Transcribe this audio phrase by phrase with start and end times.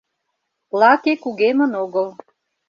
[0.79, 2.07] Лаке кугемын огыл.